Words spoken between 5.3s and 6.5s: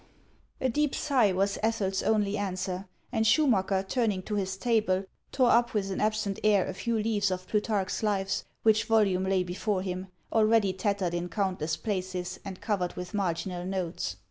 tore up with an absent